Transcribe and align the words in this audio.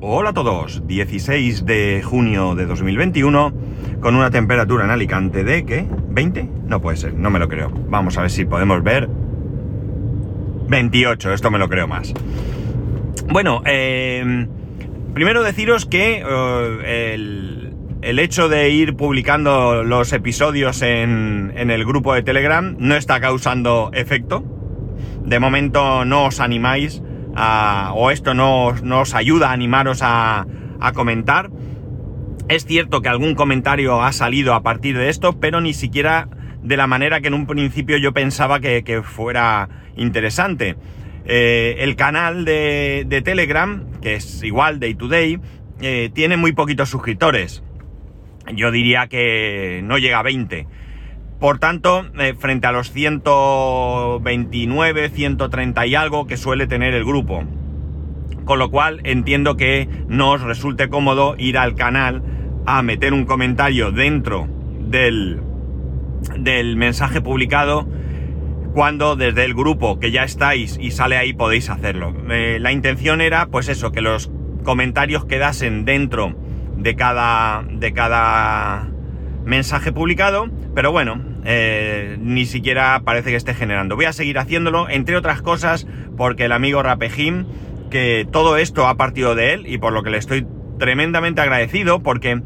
Hola 0.00 0.30
a 0.30 0.32
todos, 0.34 0.86
16 0.86 1.64
de 1.64 2.02
junio 2.04 2.54
de 2.56 2.66
2021, 2.66 3.52
con 4.00 4.16
una 4.16 4.30
temperatura 4.30 4.84
en 4.84 4.90
Alicante 4.90 5.44
de, 5.44 5.64
¿qué? 5.64 5.86
¿20? 5.86 6.50
No 6.66 6.82
puede 6.82 6.96
ser, 6.96 7.14
no 7.14 7.30
me 7.30 7.38
lo 7.38 7.48
creo. 7.48 7.70
Vamos 7.88 8.18
a 8.18 8.22
ver 8.22 8.30
si 8.30 8.44
podemos 8.44 8.82
ver. 8.82 9.08
28, 10.68 11.32
esto 11.32 11.50
me 11.50 11.58
lo 11.58 11.68
creo 11.68 11.86
más. 11.86 12.12
Bueno, 13.28 13.62
eh, 13.64 14.46
primero 15.14 15.44
deciros 15.44 15.86
que 15.86 16.22
eh, 16.26 17.14
el, 17.14 17.72
el, 18.02 18.18
hecho 18.18 18.48
de 18.48 18.70
ir 18.70 18.96
publicando 18.96 19.84
los 19.84 20.12
episodios 20.12 20.82
en, 20.82 21.52
en 21.56 21.70
el 21.70 21.84
grupo 21.84 22.14
de 22.14 22.22
Telegram 22.22 22.76
no 22.78 22.96
está 22.96 23.20
causando 23.20 23.90
efecto. 23.94 24.44
De 25.24 25.38
momento 25.38 26.04
no 26.04 26.26
os 26.26 26.40
animáis 26.40 27.00
o 27.36 28.10
esto 28.10 28.34
no, 28.34 28.66
os 28.68 29.14
ayuda 29.14 29.50
a 29.50 29.52
animaros 29.52 30.00
a, 30.02 30.46
comentar. 30.94 31.50
Es 32.48 32.66
cierto 32.66 33.00
que 33.00 33.08
algún 33.08 33.34
comentario 33.34 34.02
ha 34.02 34.12
salido 34.12 34.54
a 34.54 34.62
partir 34.62 34.98
de 34.98 35.08
esto, 35.08 35.40
pero 35.40 35.60
ni 35.60 35.72
siquiera 35.72 36.28
de 36.62 36.76
la 36.76 36.86
manera 36.86 37.20
que 37.20 37.28
en 37.28 37.34
un 37.34 37.46
principio 37.46 37.96
yo 37.96 38.12
pensaba 38.12 38.60
que, 38.60 39.02
fuera 39.02 39.68
interesante. 39.96 40.76
Eh, 41.26 41.76
el 41.78 41.96
canal 41.96 42.44
de, 42.44 43.22
Telegram, 43.24 43.84
que 44.02 44.16
es 44.16 44.42
igual 44.42 44.78
Day 44.78 44.94
to 44.94 45.08
Day, 45.08 45.40
tiene 46.12 46.36
muy 46.36 46.52
poquitos 46.52 46.90
suscriptores. 46.90 47.62
Yo 48.54 48.70
diría 48.70 49.06
que 49.06 49.80
no 49.84 49.96
llega 49.96 50.18
a 50.18 50.22
20. 50.22 50.66
Por 51.40 51.58
tanto, 51.58 52.06
eh, 52.18 52.34
frente 52.38 52.66
a 52.66 52.72
los 52.72 52.90
129, 52.90 55.10
130 55.10 55.86
y 55.86 55.94
algo 55.94 56.26
que 56.26 56.36
suele 56.36 56.66
tener 56.66 56.94
el 56.94 57.04
grupo. 57.04 57.44
Con 58.44 58.58
lo 58.58 58.70
cual 58.70 59.00
entiendo 59.04 59.56
que 59.56 59.88
no 60.08 60.32
os 60.32 60.42
resulte 60.42 60.88
cómodo 60.88 61.34
ir 61.38 61.58
al 61.58 61.74
canal 61.74 62.22
a 62.66 62.82
meter 62.82 63.12
un 63.12 63.24
comentario 63.24 63.90
dentro 63.90 64.48
del, 64.80 65.40
del 66.38 66.76
mensaje 66.76 67.20
publicado 67.20 67.86
cuando 68.74 69.16
desde 69.16 69.44
el 69.44 69.54
grupo 69.54 70.00
que 70.00 70.10
ya 70.10 70.24
estáis 70.24 70.76
y 70.80 70.90
sale 70.90 71.16
ahí 71.16 71.32
podéis 71.32 71.70
hacerlo. 71.70 72.12
Eh, 72.30 72.58
la 72.60 72.72
intención 72.72 73.20
era, 73.20 73.46
pues 73.46 73.68
eso, 73.68 73.92
que 73.92 74.00
los 74.00 74.30
comentarios 74.64 75.24
quedasen 75.24 75.84
dentro 75.84 76.34
de 76.76 76.96
cada, 76.96 77.64
de 77.70 77.92
cada 77.92 78.90
mensaje 79.44 79.92
publicado, 79.92 80.48
pero 80.74 80.90
bueno, 80.90 81.20
eh, 81.44 82.16
ni 82.20 82.46
siquiera 82.46 83.02
parece 83.04 83.30
que 83.30 83.36
esté 83.36 83.54
generando. 83.54 83.96
Voy 83.96 84.06
a 84.06 84.12
seguir 84.12 84.38
haciéndolo, 84.38 84.88
entre 84.88 85.16
otras 85.16 85.42
cosas, 85.42 85.86
porque 86.16 86.46
el 86.46 86.52
amigo 86.52 86.82
Rapejim, 86.82 87.46
que 87.90 88.26
todo 88.30 88.56
esto 88.56 88.86
ha 88.88 88.96
partido 88.96 89.34
de 89.34 89.52
él 89.52 89.66
y 89.66 89.78
por 89.78 89.92
lo 89.92 90.02
que 90.02 90.10
le 90.10 90.18
estoy 90.18 90.46
tremendamente 90.78 91.40
agradecido, 91.42 92.02
porque 92.02 92.42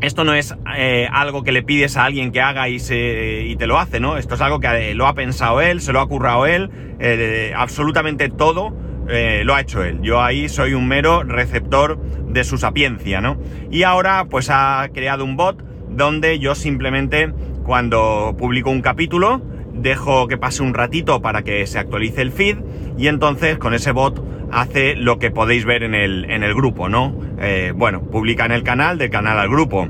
esto 0.00 0.24
no 0.24 0.34
es 0.34 0.54
eh, 0.76 1.08
algo 1.10 1.42
que 1.42 1.52
le 1.52 1.62
pides 1.62 1.96
a 1.96 2.04
alguien 2.04 2.30
que 2.30 2.40
haga 2.40 2.68
y, 2.68 2.78
se, 2.78 3.44
y 3.44 3.56
te 3.56 3.66
lo 3.66 3.78
hace, 3.78 3.98
¿no? 3.98 4.16
Esto 4.16 4.36
es 4.36 4.40
algo 4.40 4.60
que 4.60 4.94
lo 4.94 5.06
ha 5.06 5.14
pensado 5.14 5.60
él, 5.60 5.80
se 5.80 5.92
lo 5.92 6.00
ha 6.00 6.06
currado 6.08 6.46
él, 6.46 6.70
eh, 7.00 7.52
absolutamente 7.56 8.28
todo 8.28 8.74
lo 9.08 9.54
ha 9.54 9.60
hecho 9.60 9.84
él. 9.84 10.00
Yo 10.02 10.20
ahí 10.20 10.48
soy 10.48 10.74
un 10.74 10.88
mero 10.88 11.22
receptor 11.22 11.96
de 12.26 12.42
su 12.42 12.58
sapiencia, 12.58 13.20
¿no? 13.20 13.40
Y 13.70 13.84
ahora 13.84 14.26
pues 14.28 14.50
ha 14.50 14.88
creado 14.92 15.24
un 15.24 15.36
bot 15.36 15.62
donde 15.96 16.38
yo 16.38 16.54
simplemente 16.54 17.32
cuando 17.64 18.36
publico 18.38 18.70
un 18.70 18.82
capítulo 18.82 19.42
dejo 19.72 20.28
que 20.28 20.38
pase 20.38 20.62
un 20.62 20.74
ratito 20.74 21.20
para 21.20 21.42
que 21.42 21.66
se 21.66 21.78
actualice 21.78 22.22
el 22.22 22.32
feed 22.32 22.58
y 22.96 23.08
entonces 23.08 23.58
con 23.58 23.74
ese 23.74 23.92
bot 23.92 24.22
hace 24.52 24.94
lo 24.94 25.18
que 25.18 25.30
podéis 25.30 25.64
ver 25.64 25.82
en 25.82 25.94
el, 25.94 26.30
en 26.30 26.42
el 26.42 26.54
grupo, 26.54 26.88
¿no? 26.88 27.14
Eh, 27.40 27.72
bueno, 27.74 28.02
publica 28.02 28.44
en 28.46 28.52
el 28.52 28.62
canal, 28.62 28.98
del 28.98 29.10
canal 29.10 29.38
al 29.38 29.48
grupo. 29.48 29.88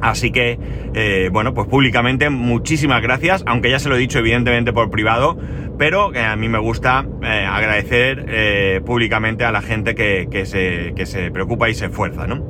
Así 0.00 0.30
que, 0.30 0.58
eh, 0.94 1.30
bueno, 1.32 1.54
pues 1.54 1.68
públicamente 1.68 2.28
muchísimas 2.28 3.00
gracias, 3.00 3.42
aunque 3.46 3.70
ya 3.70 3.78
se 3.78 3.88
lo 3.88 3.96
he 3.96 3.98
dicho 3.98 4.18
evidentemente 4.18 4.72
por 4.72 4.90
privado, 4.90 5.38
pero 5.78 6.10
a 6.14 6.36
mí 6.36 6.48
me 6.48 6.58
gusta 6.58 7.06
eh, 7.22 7.46
agradecer 7.48 8.82
públicamente 8.84 9.44
a 9.44 9.52
la 9.52 9.62
gente 9.62 9.94
que, 9.94 10.28
que, 10.30 10.44
se, 10.44 10.92
que 10.94 11.06
se 11.06 11.30
preocupa 11.30 11.68
y 11.70 11.74
se 11.74 11.86
esfuerza, 11.86 12.26
¿no? 12.26 12.44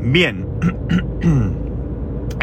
Bien. 0.00 0.46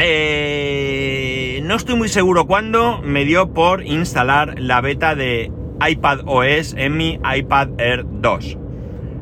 Eh, 0.02 1.60
no 1.64 1.76
estoy 1.76 1.94
muy 1.94 2.08
seguro 2.08 2.46
cuándo 2.46 3.02
me 3.02 3.26
dio 3.26 3.52
por 3.52 3.84
instalar 3.84 4.58
la 4.58 4.80
beta 4.80 5.14
de 5.14 5.52
iPad 5.86 6.20
OS 6.24 6.74
en 6.78 6.96
mi 6.96 7.20
iPad 7.36 7.68
Air 7.78 8.06
2. 8.06 8.58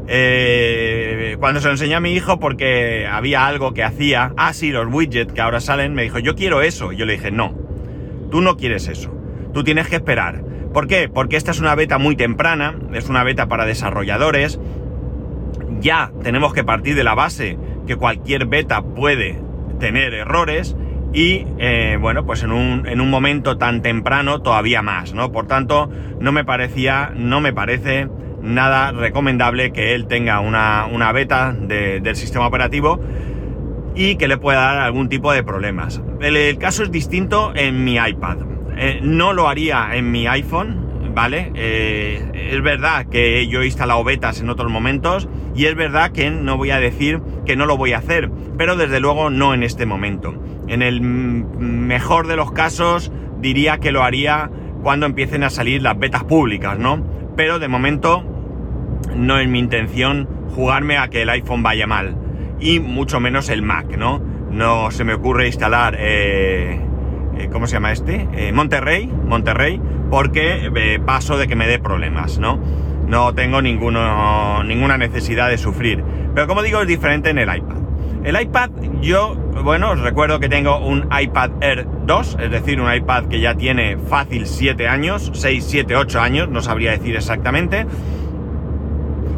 Eh, 0.07 1.37
cuando 1.41 1.61
se 1.61 1.67
lo 1.67 1.73
enseñé 1.73 1.97
a 1.97 2.01
mi 2.01 2.13
hijo 2.13 2.39
porque 2.39 3.09
había 3.11 3.47
algo 3.47 3.75
que 3.75 3.83
hacía, 3.83 4.33
ah 4.37 4.53
sí, 4.53 4.71
los 4.71 4.87
widgets 4.87 5.33
que 5.33 5.41
ahora 5.41 5.61
salen, 5.61 5.95
me 5.95 6.05
dijo, 6.05 6.21
yo 6.21 6.37
quiero 6.37 6.63
eso. 6.63 6.93
Y 6.93 6.97
yo 6.97 7.07
le 7.07 7.15
dije, 7.15 7.33
no, 7.33 7.55
tú 8.31 8.41
no 8.41 8.57
quieres 8.57 8.87
eso, 8.87 9.13
tú 9.53 9.65
tienes 9.65 9.89
que 9.89 9.97
esperar. 9.97 10.45
¿Por 10.73 10.87
qué? 10.87 11.09
Porque 11.09 11.37
esta 11.37 11.51
es 11.51 11.59
una 11.59 11.75
beta 11.75 11.99
muy 11.99 12.15
temprana, 12.15 12.79
es 12.95 13.09
una 13.09 13.25
beta 13.25 13.49
para 13.49 13.67
desarrolladores, 13.67 14.61
ya 15.81 16.13
tenemos 16.23 16.55
que 16.55 16.63
partir 16.63 16.95
de 16.95 17.03
la 17.03 17.17
base 17.17 17.59
que 17.87 17.97
cualquier 17.97 18.47
beta 18.47 18.83
puede 18.83 19.48
tener 19.79 20.15
errores 20.15 20.77
y 21.13 21.47
eh, 21.59 21.97
bueno, 22.01 22.27
pues 22.27 22.43
en 22.43 22.53
un, 22.53 22.87
en 22.87 23.01
un, 23.01 23.09
momento 23.09 23.57
tan 23.57 23.81
temprano 23.81 24.43
todavía 24.43 24.83
más, 24.83 25.15
¿no? 25.15 25.33
Por 25.33 25.47
tanto, 25.47 25.91
no 26.21 26.33
me 26.33 26.45
parecía, 26.45 27.13
no 27.15 27.41
me 27.41 27.53
parece 27.53 28.09
nada 28.43 28.93
recomendable 28.93 29.73
que 29.73 29.95
él 29.95 30.07
tenga 30.07 30.41
una, 30.41 30.87
una 30.87 31.13
beta 31.13 31.53
del 31.53 32.17
sistema 32.17 32.47
operativo 32.47 33.01
y 33.95 34.17
que 34.17 34.29
le 34.29 34.39
pueda 34.39 34.61
dar 34.61 34.79
algún 34.79 35.09
tipo 35.09 35.33
de 35.33 35.43
problemas. 35.43 36.01
El, 36.21 36.59
caso 36.59 36.83
es 36.83 36.91
distinto 36.91 37.53
en 37.55 37.85
mi 37.85 37.97
iPad. 37.97 38.39
Eh, 38.77 39.01
no 39.03 39.33
lo 39.33 39.49
haría 39.49 39.91
en 39.95 40.13
mi 40.13 40.27
iPhone, 40.29 41.13
¿vale? 41.15 41.51
Eh, 41.57 42.51
es 42.53 42.63
verdad 42.63 43.07
que 43.07 43.49
yo 43.49 43.63
he 43.63 43.67
instalado 43.67 44.05
betas 44.05 44.41
en 44.41 44.51
otros 44.51 44.71
momentos 44.71 45.29
y 45.57 45.65
es 45.65 45.75
verdad 45.75 46.13
que 46.13 46.31
no 46.31 46.57
voy 46.57 46.71
a 46.71 46.79
decir 46.79 47.21
que 47.45 47.57
no 47.57 47.67
lo 47.67 47.77
voy 47.77 47.93
a 47.93 47.99
hacer, 47.99 48.28
pero 48.59 48.77
desde 48.77 49.01
luego 49.01 49.31
no 49.31 49.55
en 49.55 49.63
este 49.63 49.87
momento. 49.87 50.35
En 50.67 50.83
el 50.83 51.01
mejor 51.01 52.27
de 52.27 52.37
los 52.37 52.53
casos 52.53 53.13
diría 53.41 53.79
que 53.79 53.93
lo 53.93 54.03
haría 54.03 54.51
cuando 54.83 55.07
empiecen 55.07 55.45
a 55.45 55.51
salir 55.51 55.81
las 55.81 55.99
betas 55.99 56.25
públicas, 56.25 56.79
¿no? 56.79 57.03
Pero 57.37 57.61
de 57.61 57.69
momento 57.69 58.25
no 59.15 59.39
es 59.39 59.49
mi 59.49 59.61
intención 59.61 60.29
jugarme 60.55 60.99
a 60.99 61.09
que 61.09 61.23
el 61.23 61.31
iPhone 61.31 61.63
vaya 61.63 61.87
mal 61.87 62.17
y 62.61 62.81
mucho 62.81 63.21
menos 63.21 63.49
el 63.49 63.63
Mac, 63.63 63.97
¿no? 63.97 64.21
No 64.51 64.91
se 64.91 65.05
me 65.05 65.15
ocurre 65.15 65.47
instalar, 65.47 65.97
eh, 65.99 66.81
eh, 67.39 67.49
¿cómo 67.53 67.69
se 67.69 67.75
llama 67.75 67.93
este? 67.93 68.53
Monterrey, 68.53 69.07
Monterrey, 69.07 69.81
porque 70.11 70.69
eh, 70.75 70.99
paso 71.05 71.37
de 71.37 71.47
que 71.47 71.55
me 71.55 71.69
dé 71.69 71.79
problemas, 71.79 72.39
¿no? 72.39 72.61
No 73.07 73.35
tengo 73.35 73.63
ninguno, 73.63 74.65
ninguna 74.65 74.99
necesidad 74.99 75.49
de 75.49 75.59
sufrir. 75.59 76.03
Pero 76.35 76.47
como 76.47 76.63
digo, 76.63 76.81
es 76.81 76.89
diferente 76.89 77.31
en 77.31 77.39
el 77.39 77.57
iPad. 77.57 77.88
El 78.25 78.41
iPad, 78.41 78.71
yo, 79.01 79.35
bueno, 79.63 79.93
os 79.93 80.01
recuerdo 80.01 80.41
que 80.41 80.49
tengo 80.49 80.79
un 80.79 81.09
iPad 81.19 81.51
Air 81.61 81.87
2, 82.07 82.39
es 82.41 82.51
decir, 82.51 82.81
un 82.81 82.93
iPad 82.93 83.25
que 83.25 83.41
ya 83.41 83.55
tiene 83.55 83.97
fácil 83.97 84.47
7 84.47 84.89
años, 84.89 85.31
6, 85.35 85.65
7, 85.67 85.97
8 85.97 86.21
años, 86.21 86.49
no 86.49 86.61
sabría 86.61 86.91
decir 86.91 87.15
exactamente, 87.17 87.87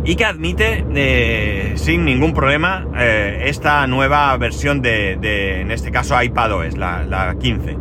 y 0.05 0.17
que 0.17 0.25
admite 0.25 0.85
eh, 0.95 1.73
sin 1.77 2.05
ningún 2.05 2.33
problema 2.33 2.87
eh, 2.97 3.43
esta 3.47 3.87
nueva 3.87 4.37
versión 4.39 4.81
de, 4.81 5.61
en 5.61 5.71
este 5.71 5.91
caso, 5.91 6.21
iPadOS, 6.21 6.77
la, 6.79 7.05
la 7.05 7.37
15. 7.39 7.77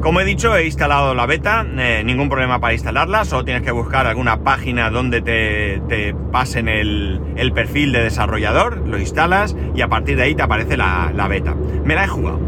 Como 0.00 0.18
he 0.20 0.24
dicho, 0.24 0.56
he 0.56 0.64
instalado 0.64 1.14
la 1.14 1.26
beta, 1.26 1.66
eh, 1.76 2.02
ningún 2.06 2.30
problema 2.30 2.58
para 2.58 2.72
instalarla, 2.72 3.26
solo 3.26 3.44
tienes 3.44 3.62
que 3.62 3.70
buscar 3.70 4.06
alguna 4.06 4.42
página 4.42 4.88
donde 4.88 5.20
te, 5.20 6.14
pasen 6.32 6.68
el, 6.68 7.52
perfil 7.54 7.92
de 7.92 8.04
desarrollador, 8.04 8.88
lo 8.88 8.98
instalas 8.98 9.54
y 9.74 9.82
a 9.82 9.88
partir 9.88 10.16
de 10.16 10.22
ahí 10.22 10.34
te 10.34 10.42
aparece 10.42 10.78
la, 10.78 11.26
beta. 11.28 11.54
Me 11.84 11.94
la 11.94 12.04
he 12.04 12.08
jugado. 12.08 12.40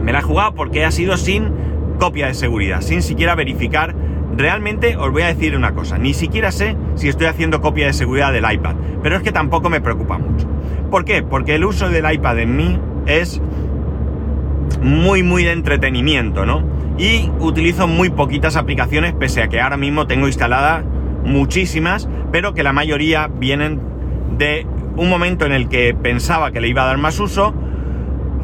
Me 0.00 0.12
la 0.12 0.20
he 0.20 0.22
jugado 0.22 0.54
porque 0.54 0.84
ha 0.84 0.92
sido 0.92 1.16
sin 1.16 1.52
copia 1.98 2.28
de 2.28 2.34
seguridad, 2.34 2.82
sin 2.82 3.02
siquiera 3.02 3.34
verificar. 3.34 3.96
Realmente 4.36 4.96
os 4.96 5.10
voy 5.10 5.22
a 5.22 5.26
decir 5.26 5.56
una 5.56 5.74
cosa, 5.74 5.98
ni 5.98 6.14
siquiera 6.14 6.52
sé 6.52 6.76
si 6.94 7.08
estoy 7.08 7.26
haciendo 7.26 7.60
copia 7.60 7.86
de 7.86 7.92
seguridad 7.92 8.32
del 8.32 8.50
iPad, 8.50 8.76
pero 9.02 9.16
es 9.16 9.22
que 9.22 9.32
tampoco 9.32 9.70
me 9.70 9.80
preocupa 9.80 10.18
mucho. 10.18 10.46
¿Por 10.88 11.04
qué? 11.04 11.24
Porque 11.24 11.56
el 11.56 11.64
uso 11.64 11.88
del 11.88 12.10
iPad 12.10 12.38
en 12.38 12.56
mí 12.56 12.78
es 13.06 13.42
muy 14.82 15.22
muy 15.22 15.44
de 15.44 15.52
entretenimiento, 15.52 16.46
¿no? 16.46 16.62
Y 16.98 17.30
utilizo 17.38 17.86
muy 17.86 18.10
poquitas 18.10 18.56
aplicaciones, 18.56 19.14
pese 19.14 19.42
a 19.42 19.48
que 19.48 19.60
ahora 19.60 19.76
mismo 19.76 20.06
tengo 20.06 20.26
instaladas 20.26 20.84
muchísimas, 21.24 22.08
pero 22.32 22.54
que 22.54 22.62
la 22.62 22.72
mayoría 22.72 23.28
vienen 23.28 23.80
de 24.38 24.66
un 24.96 25.08
momento 25.08 25.46
en 25.46 25.52
el 25.52 25.68
que 25.68 25.94
pensaba 25.94 26.50
que 26.50 26.60
le 26.60 26.68
iba 26.68 26.82
a 26.82 26.86
dar 26.86 26.98
más 26.98 27.18
uso 27.20 27.54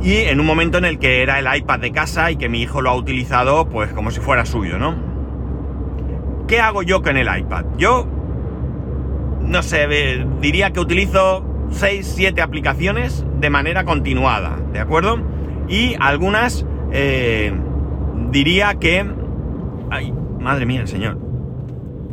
y 0.02 0.16
en 0.16 0.40
un 0.40 0.46
momento 0.46 0.78
en 0.78 0.84
el 0.84 0.98
que 0.98 1.22
era 1.22 1.38
el 1.38 1.46
iPad 1.58 1.80
de 1.80 1.92
casa 1.92 2.30
y 2.30 2.36
que 2.36 2.48
mi 2.48 2.62
hijo 2.62 2.80
lo 2.80 2.90
ha 2.90 2.94
utilizado 2.94 3.68
pues 3.68 3.92
como 3.92 4.10
si 4.10 4.20
fuera 4.20 4.44
suyo, 4.44 4.78
¿no? 4.78 4.94
¿Qué 6.46 6.60
hago 6.60 6.82
yo 6.82 7.02
con 7.02 7.16
el 7.16 7.26
iPad? 7.26 7.64
Yo 7.76 8.06
no 9.42 9.62
sé, 9.62 9.86
diría 10.40 10.72
que 10.72 10.80
utilizo 10.80 11.44
6, 11.70 12.12
7 12.16 12.40
aplicaciones 12.42 13.24
de 13.40 13.50
manera 13.50 13.84
continuada, 13.84 14.58
¿de 14.72 14.80
acuerdo? 14.80 15.35
Y 15.68 15.96
algunas 16.00 16.66
eh, 16.92 17.52
diría 18.30 18.74
que... 18.74 19.04
Ay, 19.90 20.12
madre 20.40 20.66
mía, 20.66 20.80
el 20.80 20.88
señor. 20.88 21.18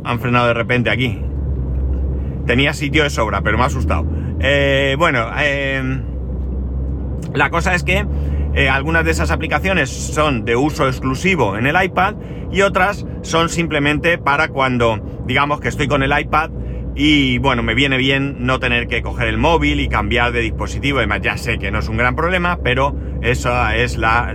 Han 0.04 0.20
frenado 0.20 0.48
de 0.48 0.54
repente 0.54 0.90
aquí. 0.90 1.20
Tenía 2.46 2.72
sitio 2.74 3.04
de 3.04 3.10
sobra, 3.10 3.42
pero 3.42 3.56
me 3.56 3.64
ha 3.64 3.66
asustado. 3.66 4.06
Eh, 4.40 4.96
bueno, 4.98 5.26
eh, 5.38 6.02
la 7.32 7.50
cosa 7.50 7.74
es 7.74 7.82
que 7.84 8.06
algunas 8.70 9.04
de 9.04 9.10
esas 9.10 9.32
aplicaciones 9.32 9.90
son 9.90 10.44
de 10.44 10.54
uso 10.54 10.86
exclusivo 10.86 11.56
en 11.56 11.66
el 11.66 11.82
iPad 11.82 12.14
y 12.52 12.62
otras 12.62 13.04
son 13.22 13.48
simplemente 13.48 14.16
para 14.16 14.46
cuando 14.46 15.00
digamos 15.26 15.60
que 15.60 15.68
estoy 15.68 15.88
con 15.88 16.04
el 16.04 16.16
iPad 16.16 16.50
y 16.94 17.38
bueno, 17.38 17.62
me 17.62 17.74
viene 17.74 17.96
bien 17.96 18.36
no 18.46 18.60
tener 18.60 18.86
que 18.86 19.02
coger 19.02 19.28
el 19.28 19.38
móvil 19.38 19.80
y 19.80 19.88
cambiar 19.88 20.32
de 20.32 20.40
dispositivo. 20.40 20.98
Además, 20.98 21.20
ya 21.22 21.36
sé 21.36 21.58
que 21.58 21.70
no 21.70 21.80
es 21.80 21.88
un 21.88 21.96
gran 21.96 22.14
problema, 22.14 22.60
pero 22.62 22.94
esa 23.24 23.76
es 23.76 23.96
la, 23.96 24.32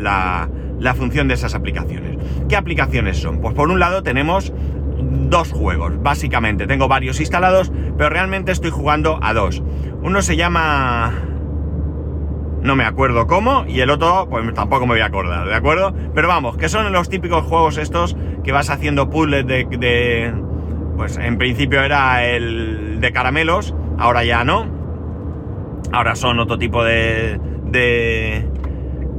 la, 0.80 0.94
función 0.94 1.28
de 1.28 1.36
esas 1.36 1.56
aplicaciones. 1.56 2.18
¿Qué 2.48 2.56
aplicaciones 2.56 3.18
son? 3.18 3.40
Pues 3.40 3.54
por 3.54 3.70
un 3.70 3.80
lado 3.80 4.04
tenemos 4.04 4.54
dos 5.30 5.52
juegos, 5.52 6.02
básicamente. 6.02 6.68
Tengo 6.68 6.88
varios 6.88 7.20
instalados, 7.20 7.72
pero 7.98 8.10
realmente 8.10 8.52
estoy 8.52 8.72
jugando 8.72 9.20
a 9.22 9.34
dos. 9.34 9.64
Uno 10.02 10.22
se 10.22 10.36
llama... 10.36 11.14
No 12.62 12.76
me 12.76 12.84
acuerdo 12.84 13.26
cómo, 13.26 13.64
y 13.70 13.80
el 13.80 13.90
otro, 13.90 14.28
pues 14.30 14.54
tampoco 14.54 14.86
me 14.86 14.96
voy 14.96 15.02
a 15.02 15.06
acordar, 15.06 15.48
¿de 15.48 15.56
acuerdo? 15.56 15.94
Pero 16.14 16.28
vamos, 16.28 16.58
que 16.58 16.68
son 16.68 16.92
los 16.92 17.08
típicos 17.08 17.46
juegos 17.46 17.78
estos 17.78 18.18
que 18.44 18.52
vas 18.52 18.70
haciendo 18.70 19.10
puzzles 19.10 19.48
de 19.48 19.66
pues 21.00 21.16
en 21.16 21.38
principio 21.38 21.82
era 21.82 22.26
el 22.26 23.00
de 23.00 23.14
caramelos, 23.14 23.74
ahora 23.98 24.26
ya 24.26 24.44
no. 24.44 24.68
Ahora 25.94 26.14
son 26.14 26.40
otro 26.40 26.58
tipo 26.58 26.84
de, 26.84 27.40
de, 27.68 28.46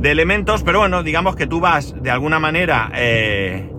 elementos, 0.03 0.63
pero 0.63 0.81
bueno, 0.81 1.03
digamos 1.03 1.37
que 1.37 1.47
tú 1.47 1.61
vas 1.61 1.95
de 2.01 2.11
alguna 2.11 2.39
manera 2.39 2.91
eh, 2.95 3.71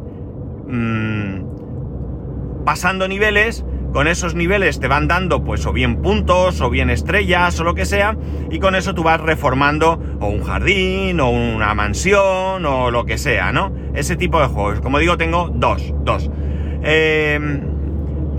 mm, 0.68 2.64
pasando 2.64 3.08
niveles, 3.08 3.66
con 3.92 4.08
esos 4.08 4.36
niveles 4.36 4.80
te 4.80 4.88
van 4.88 5.08
dando 5.08 5.44
pues 5.44 5.66
o 5.66 5.74
bien 5.74 6.02
puntos 6.02 6.62
o 6.62 6.70
bien 6.70 6.90
estrellas 6.90 7.60
o 7.60 7.64
lo 7.64 7.76
que 7.76 7.86
sea, 7.86 8.16
y 8.50 8.60
con 8.60 8.76
eso 8.76 8.94
tú 8.94 9.04
vas 9.04 9.20
reformando 9.20 10.00
o 10.20 10.28
un 10.28 10.44
jardín 10.44 11.20
o 11.20 11.30
una 11.30 11.74
mansión 11.74 12.66
o 12.66 12.92
lo 12.92 13.06
que 13.06 13.18
sea, 13.18 13.52
¿no? 13.52 13.74
Ese 13.94 14.16
tipo 14.16 14.40
de 14.40 14.48
juegos. 14.48 14.82
Como 14.82 15.00
digo, 15.00 15.18
tengo 15.18 15.50
dos, 15.54 15.94
dos. 16.04 16.30
Eh, 16.84 17.40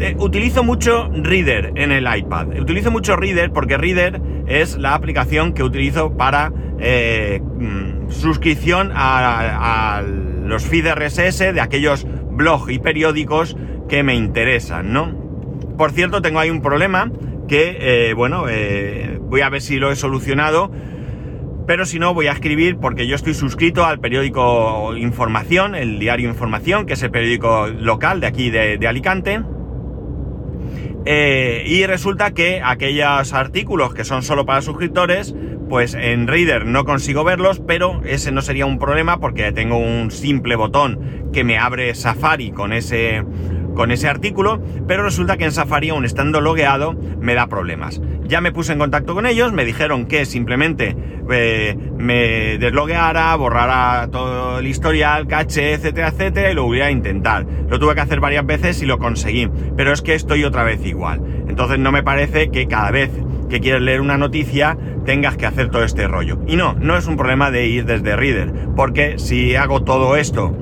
eh, 0.03 0.17
utilizo 0.19 0.65
mucho 0.65 1.09
Reader 1.13 1.75
en 1.77 1.93
el 1.93 2.09
iPad. 2.13 2.49
Utilizo 2.59 2.91
mucho 2.91 3.15
Reader 3.15 3.53
porque 3.53 3.77
Reader 3.77 4.21
es 4.49 4.77
la 4.77 4.95
aplicación 4.95 5.53
que 5.53 5.63
utilizo 5.63 6.17
para 6.17 6.53
eh, 6.81 7.41
mm, 7.41 8.11
suscripción 8.11 8.91
a, 8.97 10.03
los 10.45 10.65
feeds 10.65 10.93
RSS 10.93 11.55
de 11.55 11.61
aquellos 11.61 12.05
blogs 12.33 12.73
y 12.73 12.81
periódicos 12.81 13.57
que 13.89 14.03
me 14.03 14.17
interesan, 14.17 14.93
¿no? 14.93 15.17
Por 15.79 15.93
cierto, 15.93 16.21
tengo 16.21 16.41
ahí 16.41 16.51
un 16.51 16.63
problema 16.63 17.13
que, 17.47 17.77
eh, 17.79 18.15
bueno, 18.15 18.47
voy 19.21 19.41
a 19.41 19.49
ver 19.51 19.63
si 19.63 19.79
lo 19.79 19.93
he 19.93 19.97
solucionado. 19.97 20.73
Pero 21.65 21.87
si 21.87 22.01
no, 22.01 22.13
voy 22.13 22.27
a 22.27 22.33
escribir 22.33 22.77
porque 22.79 23.07
yo 23.07 23.15
estoy 23.15 23.35
suscrito 23.35 23.87
al 23.87 24.01
periódico 24.01 24.97
Información, 24.97 25.77
el 25.77 26.01
diario 26.01 26.29
Información, 26.29 26.87
que 26.87 26.95
es 26.95 27.03
el 27.05 27.13
periódico 27.13 27.69
local 27.69 28.21
de 28.21 28.27
aquí 28.27 28.51
de 28.51 28.85
Alicante. 28.89 29.43
Eh, 31.05 31.65
y 31.67 31.85
resulta 31.87 32.33
que 32.33 32.61
aquellos 32.65 33.33
artículos 33.33 33.93
que 33.93 34.05
son 34.05 34.23
solo 34.23 34.47
para 34.47 34.63
suscriptores, 34.63 35.35
pues 35.69 35.95
en 35.95 36.29
Reader 36.29 36.67
no 36.67 36.85
consigo 36.85 37.25
verlos, 37.25 37.61
pero 37.67 38.03
ese 38.05 38.31
no 38.31 38.43
sería 38.43 38.67
un 38.67 38.79
problema 38.79 39.19
porque 39.19 39.51
tengo 39.53 39.79
un 39.79 40.11
simple 40.11 40.55
botón 40.55 41.31
que 41.33 41.45
me 41.45 41.59
abre 41.59 41.95
Safari 41.95 42.53
con 42.53 42.73
ese, 42.73 43.25
con 43.75 43.91
ese 43.91 44.09
artículo, 44.09 44.61
pero 44.87 45.03
resulta 45.03 45.37
que 45.37 45.45
en 45.45 45.53
Safari, 45.53 45.91
aún 45.91 46.05
estando 46.05 46.41
logueado, 46.41 46.95
me 47.21 47.35
da 47.35 47.47
problemas. 47.47 48.01
Ya 48.25 48.41
me 48.41 48.53
puse 48.53 48.73
en 48.73 48.79
contacto 48.79 49.15
con 49.15 49.27
ellos, 49.27 49.53
me 49.53 49.65
dijeron 49.65 50.07
que 50.07 50.25
simplemente 50.25 50.97
eh, 51.31 51.77
me 51.97 52.59
deslogueara, 52.59 53.35
borrara 53.37 54.09
todo 54.11 54.59
el 54.59 54.67
historial, 54.67 55.27
caché, 55.27 55.75
etcétera, 55.75 56.09
etcétera, 56.09 56.51
y 56.51 56.55
lo 56.55 56.65
voy 56.65 56.81
a 56.81 56.91
intentar. 56.91 57.47
Lo 57.69 57.79
tuve 57.79 57.95
que 57.95 58.01
hacer 58.01 58.21
varias 58.21 58.47
veces 58.47 58.83
y 58.83 58.87
lo 58.87 58.99
conseguí, 58.99 59.49
pero 59.77 59.93
es 59.93 60.03
que 60.03 60.15
estoy 60.15 60.45
otra 60.45 60.65
vez 60.65 60.85
igual. 60.85 61.21
Entonces 61.49 61.79
no 61.79 61.93
me 61.93 62.03
parece 62.03 62.51
que 62.51 62.67
cada 62.67 62.91
vez 62.91 63.11
que 63.49 63.61
quieres 63.61 63.83
leer 63.83 64.01
una 64.01 64.17
noticia 64.17 64.79
tengas 65.05 65.37
que 65.37 65.47
hacer 65.47 65.71
todo 65.71 65.85
este 65.85 66.09
rollo. 66.09 66.39
Y 66.47 66.57
no, 66.57 66.75
no 66.75 66.97
es 66.97 67.07
un 67.07 67.17
problema 67.17 67.51
de 67.51 67.67
ir 67.67 67.85
desde 67.85 68.17
Reader, 68.17 68.53
porque 68.75 69.19
si 69.19 69.57
hago 69.57 69.83
todo 69.83 70.17
esto 70.17 70.57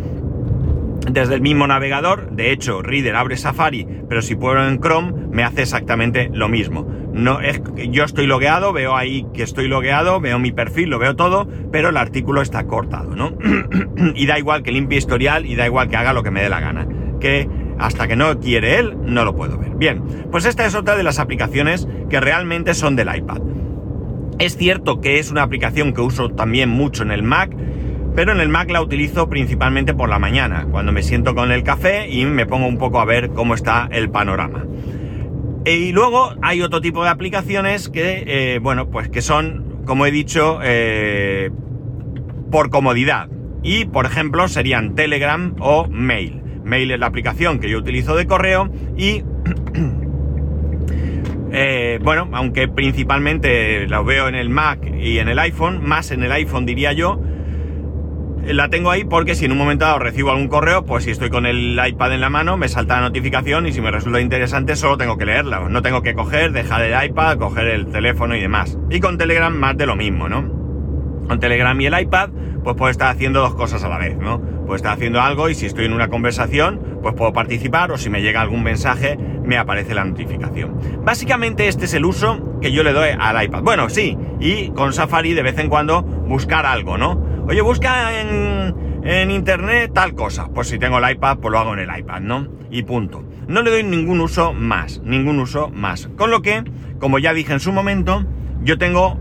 desde 1.08 1.35
el 1.35 1.41
mismo 1.41 1.67
navegador. 1.67 2.31
De 2.31 2.52
hecho, 2.52 2.82
Reader 2.82 3.17
abre 3.17 3.37
Safari, 3.37 3.87
pero 4.08 4.23
si 4.23 4.35
puedo 4.35 4.67
en 4.67 4.81
Chrome 4.81 5.12
me 5.31 5.44
hace 5.44 5.62
exactamente 5.62 6.31
lo 6.32 6.49
mismo. 6.49 6.87
No 7.12 7.41
yo 7.91 8.05
estoy 8.05 8.26
logueado, 8.26 8.73
veo 8.73 8.97
ahí 8.97 9.26
que 9.35 9.43
estoy 9.43 9.69
logueado, 9.69 10.20
veo 10.20 10.38
mi 10.38 10.52
perfil, 10.52 10.91
lo 10.91 10.99
veo 10.99 11.17
todo, 11.17 11.49
pero 11.73 11.88
el 11.88 11.97
artículo 11.97 12.43
está 12.43 12.64
cortado, 12.67 13.17
¿no? 13.17 13.37
y 14.14 14.26
da 14.26 14.38
igual 14.38 14.62
que 14.62 14.73
limpie 14.73 14.99
historial 14.99 15.47
y 15.47 15.56
da 15.56 15.67
igual 15.67 15.88
que 15.88 15.97
haga 15.97 16.12
lo 16.12 16.23
que 16.23 16.31
me 16.31 16.43
dé 16.43 16.49
la 16.49 16.61
gana. 16.61 16.87
Que 17.20 17.49
hasta 17.79 18.06
que 18.06 18.17
no 18.17 18.38
quiere 18.38 18.79
él, 18.79 18.97
no 19.05 19.25
lo 19.25 19.35
puedo 19.35 19.58
ver. 19.58 19.70
Bien, 19.70 20.02
pues 20.31 20.44
esta 20.44 20.67
es 20.67 20.75
otra 20.75 20.97
de 20.97 21.02
las 21.02 21.19
aplicaciones 21.19 21.88
que 22.08 22.20
realmente 22.20 22.75
son 22.75 22.94
del 22.94 23.14
iPad. 23.14 23.41
Es 24.38 24.56
cierto 24.56 25.00
que 25.00 25.19
es 25.19 25.31
una 25.31 25.43
aplicación 25.43 25.93
que 25.93 26.00
uso 26.00 26.31
también 26.31 26.69
mucho 26.69 27.02
en 27.02 27.11
el 27.11 27.23
Mac, 27.23 27.55
pero 28.15 28.33
en 28.33 28.41
el 28.41 28.49
Mac 28.49 28.71
la 28.71 28.83
utilizo 28.83 29.29
principalmente 29.29 29.95
por 29.95 30.09
la 30.09 30.19
mañana, 30.19 30.67
cuando 30.71 30.93
me 30.93 31.03
siento 31.03 31.35
con 31.35 31.53
el 31.53 31.62
café 31.62 32.09
y 32.09 32.25
me 32.25 32.47
pongo 32.47 32.67
un 32.67 32.79
poco 32.79 33.01
a 33.01 33.05
ver 33.05 33.31
cómo 33.31 33.55
está 33.55 33.89
el 33.93 34.11
panorama. 34.11 34.65
E, 35.65 35.77
y 35.77 35.93
luego 35.93 36.35
hay 36.43 36.62
otro 36.62 36.81
tipo 36.81 37.05
de 37.05 37.11
aplicaciones 37.11 37.89
que, 37.89 38.25
eh, 38.27 38.59
bueno, 38.61 38.91
pues 38.91 39.09
que 39.09 39.23
son, 39.23 39.83
como 39.85 40.07
he 40.07 40.11
dicho, 40.11 40.59
eh, 40.62 41.51
por 42.51 42.71
comodidad. 42.71 43.29
Y, 43.62 43.85
por 43.85 44.07
ejemplo, 44.07 44.49
serían 44.49 44.95
Telegram 44.95 45.55
o 45.61 45.87
Mail. 45.89 46.43
Mail 46.65 46.91
es 46.91 46.99
la 46.99 47.07
aplicación 47.07 47.61
que 47.61 47.69
yo 47.69 47.79
utilizo 47.79 48.17
de 48.17 48.27
correo 48.27 48.71
y, 48.97 49.23
eh, 51.53 51.99
bueno, 52.03 52.29
aunque 52.33 52.69
principalmente 52.69 53.87
lo 53.87 54.02
veo 54.05 54.29
en 54.29 54.35
el 54.35 54.49
Mac 54.49 54.81
y 54.99 55.19
en 55.19 55.29
el 55.29 55.38
iPhone, 55.38 55.81
más 55.83 56.11
en 56.11 56.23
el 56.23 56.33
iPhone 56.33 56.64
diría 56.64 56.93
yo, 56.93 57.21
la 58.44 58.68
tengo 58.68 58.90
ahí 58.90 59.04
porque 59.04 59.35
si 59.35 59.44
en 59.44 59.52
un 59.52 59.59
momento 59.59 59.85
dado 59.85 59.99
recibo 59.99 60.30
algún 60.30 60.49
correo, 60.49 60.85
pues 60.85 61.04
si 61.04 61.11
estoy 61.11 61.30
con 61.30 61.47
el 61.47 61.78
iPad 61.85 62.14
en 62.14 62.20
la 62.20 62.30
mano, 62.30 62.56
me 62.56 62.68
salta 62.68 62.97
la 62.97 63.02
notificación 63.02 63.66
y 63.66 63.73
si 63.73 63.80
me 63.80 63.90
resulta 63.90 64.20
interesante 64.20 64.76
solo 64.76 64.97
tengo 64.97 65.18
que 65.18 65.26
leerla. 65.26 65.61
No 65.68 65.82
tengo 65.82 66.02
que 66.02 66.14
coger, 66.14 66.52
dejar 66.52 66.82
el 66.82 67.04
iPad, 67.11 67.38
coger 67.38 67.68
el 67.68 67.87
teléfono 67.87 68.35
y 68.35 68.40
demás. 68.40 68.78
Y 68.90 69.00
con 69.00 69.18
Telegram 69.18 69.54
más 69.54 69.76
de 69.76 69.87
lo 69.87 69.97
mismo, 69.97 70.28
¿no? 70.28 70.42
Con 71.28 71.38
Telegram 71.38 71.78
y 71.80 71.87
el 71.87 72.00
iPad, 72.00 72.30
pues 72.64 72.76
puedo 72.76 72.90
estar 72.90 73.09
haciendo 73.09 73.40
dos 73.40 73.54
cosas 73.54 73.85
a 73.85 73.88
la 73.88 73.99
vez, 73.99 74.16
¿no? 74.16 74.40
Puedo 74.40 74.76
estar 74.76 74.92
haciendo 74.92 75.20
algo 75.20 75.49
y 75.49 75.54
si 75.54 75.66
estoy 75.66 75.85
en 75.85 75.92
una 75.92 76.09
conversación, 76.09 76.99
pues 77.02 77.14
puedo 77.14 77.32
participar 77.32 77.92
o 77.92 77.99
si 77.99 78.11
me 78.11 78.23
llega 78.23 78.40
algún 78.40 78.62
mensaje, 78.62 79.18
me 79.44 79.59
aparece 79.59 79.94
la 79.94 80.04
notificación. 80.04 81.02
Básicamente 81.04 81.68
este 81.68 81.85
es 81.85 81.94
el 81.94 82.04
uso 82.04 82.59
que 82.61 82.73
yo 82.73 82.82
le 82.82 82.92
doy 82.92 83.11
al 83.18 83.42
iPad. 83.42 83.62
Bueno, 83.62 83.88
sí, 83.88 84.16
y 84.38 84.70
con 84.70 84.92
Safari 84.92 85.35
de 85.35 85.42
vez 85.42 85.59
en 85.59 85.68
cuando 85.68 86.02
buscar 86.02 86.66
algo, 86.66 86.99
¿no? 86.99 87.29
Oye, 87.50 87.62
busca 87.62 88.12
en, 88.21 89.30
internet 89.33 89.90
tal 89.92 90.14
cosa. 90.14 90.47
Pues 90.54 90.69
si 90.69 90.78
tengo 90.78 90.99
el 90.99 91.11
iPad, 91.11 91.38
pues 91.38 91.50
lo 91.50 91.59
hago 91.59 91.73
en 91.73 91.80
el 91.80 91.99
iPad, 91.99 92.21
¿no? 92.21 92.47
Y 92.71 92.85
punto. 92.85 93.25
No 93.49 93.62
le 93.62 93.73
doy 93.73 93.83
ningún 93.83 94.21
uso 94.21 94.52
más, 94.52 95.00
ningún 95.02 95.40
uso 95.40 95.69
más. 95.69 96.09
Con 96.16 96.30
lo 96.30 96.42
que, 96.42 96.62
como 97.00 97.19
ya 97.19 97.35
dije 97.35 97.52
en 97.52 97.59
su 97.59 97.73
momento, 97.73 98.25
yo 98.62 98.78
tengo 98.78 99.19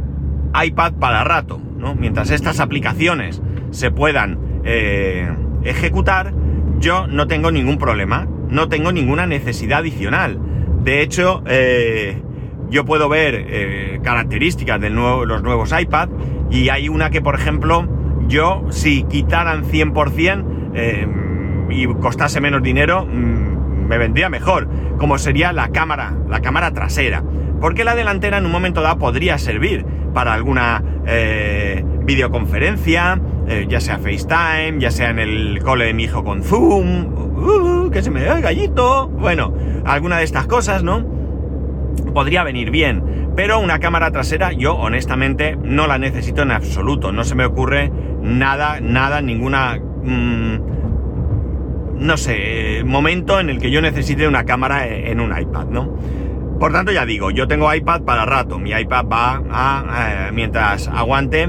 iPad 0.53 0.93
para 0.99 1.23
rato, 1.23 1.59
¿no? 1.75 1.95
Mientras 1.95 2.29
estas 2.29 2.59
aplicaciones 2.59 3.41
se 3.71 3.89
puedan 3.89 4.61
eh, 4.63 5.27
ejecutar, 5.63 6.31
yo 6.77 7.07
no 7.07 7.25
tengo 7.25 7.49
ningún 7.49 7.79
problema, 7.79 8.27
no 8.47 8.69
tengo 8.69 8.91
ninguna 8.91 9.25
necesidad 9.25 9.79
adicional. 9.79 10.39
De 10.83 11.01
hecho, 11.01 11.41
eh, 11.47 12.21
yo 12.69 12.85
puedo 12.85 13.09
ver 13.09 13.43
eh, 13.47 13.99
características 14.03 14.79
de 14.79 14.91
los 14.91 15.41
nuevos 15.41 15.73
iPad 15.75 16.09
y 16.51 16.69
hay 16.69 16.89
una 16.89 17.09
que, 17.09 17.21
por 17.21 17.33
ejemplo, 17.33 17.98
yo, 18.29 18.65
si 18.69 19.03
quitaran 19.03 19.65
100% 19.65 20.71
eh, 20.75 21.07
y 21.69 21.87
costase 21.95 22.39
menos 22.39 22.63
dinero, 22.63 23.05
mm, 23.05 23.87
me 23.87 23.97
vendría 23.97 24.29
mejor, 24.29 24.69
como 24.97 25.17
sería 25.17 25.51
la 25.51 25.69
cámara, 25.69 26.15
la 26.29 26.39
cámara 26.39 26.71
trasera. 26.71 27.23
Porque 27.59 27.83
la 27.83 27.95
delantera 27.95 28.37
en 28.37 28.45
un 28.45 28.51
momento 28.51 28.81
dado 28.81 28.97
podría 28.99 29.37
servir 29.37 29.85
para 30.13 30.33
alguna 30.33 30.83
eh, 31.05 31.83
videoconferencia, 32.03 33.19
eh, 33.47 33.65
ya 33.67 33.81
sea 33.81 33.99
FaceTime, 33.99 34.79
ya 34.79 34.91
sea 34.91 35.09
en 35.09 35.19
el 35.19 35.59
cole 35.63 35.85
de 35.85 35.93
mi 35.93 36.03
hijo 36.03 36.23
con 36.23 36.43
Zoom, 36.43 37.05
uh, 37.35 37.89
que 37.91 38.01
se 38.01 38.11
me 38.11 38.21
da 38.21 38.37
el 38.37 38.41
gallito, 38.41 39.07
bueno, 39.09 39.53
alguna 39.85 40.19
de 40.19 40.23
estas 40.23 40.47
cosas, 40.47 40.83
¿no? 40.83 41.18
Podría 42.01 42.43
venir 42.43 42.71
bien, 42.71 43.31
pero 43.35 43.59
una 43.59 43.79
cámara 43.79 44.11
trasera 44.11 44.51
yo 44.51 44.75
honestamente 44.75 45.57
no 45.61 45.87
la 45.87 45.97
necesito 45.97 46.41
en 46.41 46.51
absoluto, 46.51 47.11
no 47.11 47.23
se 47.23 47.35
me 47.35 47.45
ocurre 47.45 47.91
nada, 48.21 48.79
nada, 48.81 49.21
ninguna... 49.21 49.79
Mm, 50.03 50.69
no 51.99 52.15
sé, 52.15 52.83
momento 52.85 53.41
en 53.41 53.49
el 53.49 53.59
que 53.59 53.71
yo 53.71 53.81
necesite 53.81 54.25
una 54.25 54.45
cámara 54.45 54.87
en 54.87 55.19
un 55.19 55.37
iPad, 55.37 55.65
¿no? 55.65 55.97
Por 56.59 56.73
tanto, 56.73 56.91
ya 56.91 57.05
digo, 57.05 57.31
yo 57.31 57.47
tengo 57.47 57.73
iPad 57.73 58.01
para 58.01 58.25
rato, 58.25 58.59
mi 58.59 58.71
iPad 58.71 59.05
va 59.05 59.41
a, 59.49 60.27
eh, 60.27 60.31
mientras 60.33 60.89
aguante, 60.89 61.47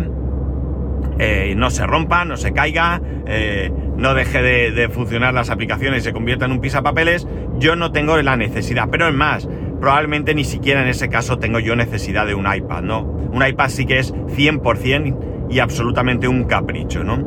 eh, 1.18 1.54
no 1.56 1.70
se 1.70 1.84
rompa, 1.84 2.24
no 2.24 2.36
se 2.36 2.52
caiga, 2.52 3.00
eh, 3.26 3.72
no 3.96 4.14
deje 4.14 4.40
de, 4.40 4.88
funcionar 4.88 5.34
las 5.34 5.50
aplicaciones 5.50 6.02
y 6.02 6.04
se 6.04 6.12
convierta 6.12 6.44
en 6.44 6.52
un 6.52 6.60
pisapapeles, 6.60 7.26
yo 7.58 7.74
no 7.74 7.90
tengo 7.90 8.16
la 8.22 8.36
necesidad, 8.36 8.88
pero 8.90 9.08
es 9.08 9.14
más, 9.14 9.48
probablemente 9.80 10.34
ni 10.34 10.44
siquiera 10.44 10.82
en 10.82 10.88
ese 10.88 11.08
caso 11.08 11.38
tengo 11.38 11.58
yo 11.58 11.74
necesidad 11.74 12.26
de 12.26 12.34
un 12.34 12.52
iPad, 12.52 12.82
¿no? 12.82 13.00
Un 13.00 13.44
iPad 13.46 13.68
sí 13.68 13.86
que 13.86 13.98
es 13.98 14.14
100% 14.14 15.48
y 15.50 15.58
absolutamente 15.58 16.28
un 16.28 16.44
capricho, 16.44 17.02
¿no? 17.02 17.18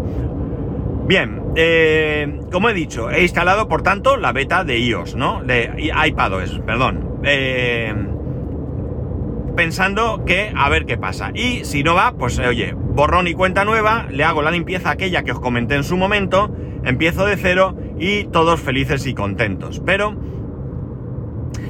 Bien, 1.07 1.41
eh, 1.55 2.39
como 2.51 2.69
he 2.69 2.73
dicho, 2.73 3.09
he 3.09 3.23
instalado 3.23 3.67
por 3.67 3.81
tanto 3.81 4.15
la 4.15 4.31
beta 4.31 4.63
de 4.63 4.79
iOS, 4.79 5.15
¿no? 5.15 5.43
De 5.43 5.91
iPadOS, 6.05 6.61
perdón. 6.65 7.19
Eh, 7.23 7.93
pensando 9.55 10.23
que 10.25 10.51
a 10.55 10.69
ver 10.69 10.85
qué 10.85 10.97
pasa. 10.97 11.31
Y 11.33 11.65
si 11.65 11.83
no 11.83 11.95
va, 11.95 12.13
pues 12.13 12.39
oye, 12.39 12.73
borrón 12.73 13.27
y 13.27 13.33
cuenta 13.33 13.65
nueva, 13.65 14.07
le 14.09 14.23
hago 14.23 14.41
la 14.41 14.51
limpieza 14.51 14.91
aquella 14.91 15.23
que 15.23 15.31
os 15.31 15.39
comenté 15.39 15.75
en 15.75 15.83
su 15.83 15.97
momento, 15.97 16.55
empiezo 16.83 17.25
de 17.25 17.37
cero 17.37 17.75
y 17.99 18.25
todos 18.25 18.61
felices 18.61 19.05
y 19.05 19.13
contentos. 19.13 19.81
Pero 19.85 20.15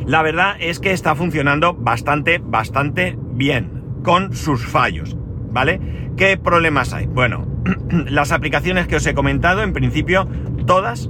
la 0.05 0.21
verdad 0.21 0.55
es 0.59 0.79
que 0.79 0.91
está 0.91 1.15
funcionando 1.15 1.73
bastante, 1.73 2.39
bastante 2.43 3.17
bien, 3.19 3.99
con 4.03 4.33
sus 4.33 4.65
fallos, 4.65 5.17
¿vale? 5.51 5.79
¿Qué 6.17 6.37
problemas 6.37 6.93
hay? 6.93 7.05
Bueno, 7.07 7.47
las 8.09 8.31
aplicaciones 8.31 8.87
que 8.87 8.97
os 8.97 9.05
he 9.05 9.13
comentado, 9.13 9.63
en 9.63 9.73
principio, 9.73 10.27
todas, 10.65 11.09